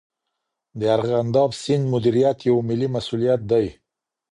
[0.79, 3.65] د ارغنداب سیند مدیریت یو ملي مسئولیت دی.